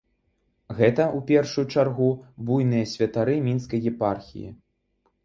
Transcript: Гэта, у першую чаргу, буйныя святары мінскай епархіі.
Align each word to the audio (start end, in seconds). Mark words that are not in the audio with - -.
Гэта, 0.77 1.03
у 1.17 1.19
першую 1.31 1.65
чаргу, 1.77 2.07
буйныя 2.47 2.87
святары 2.95 3.37
мінскай 3.49 3.87
епархіі. 3.93 4.49